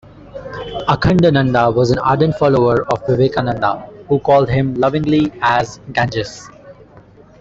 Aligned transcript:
Akhandananda 0.89 1.71
was 1.75 1.91
an 1.91 1.99
ardent 1.99 2.35
follower 2.35 2.91
of 2.91 3.05
Vivekananda, 3.05 3.87
who 4.07 4.17
called 4.17 4.49
him 4.49 4.73
lovingly 4.73 5.31
as 5.43 5.79
"Ganges". 5.93 6.49